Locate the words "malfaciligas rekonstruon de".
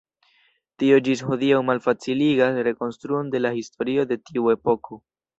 1.67-3.41